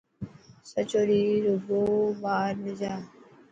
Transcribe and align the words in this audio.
سچو 0.71 1.01
ڏينهن 1.09 1.37
رڳو 1.45 1.83
ٻاهر 2.21 2.53
نه 2.63 2.73
جا. 2.79 2.93